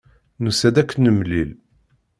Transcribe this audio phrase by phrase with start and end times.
[0.43, 1.49] Nusa-d ad k-nemlil.